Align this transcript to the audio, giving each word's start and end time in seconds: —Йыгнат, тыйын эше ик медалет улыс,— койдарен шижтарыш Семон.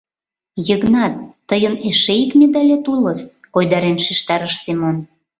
—Йыгнат, 0.67 1.15
тыйын 1.49 1.75
эше 1.89 2.13
ик 2.23 2.31
медалет 2.39 2.85
улыс,— 2.93 3.21
койдарен 3.53 3.97
шижтарыш 4.05 4.53
Семон. 4.63 4.97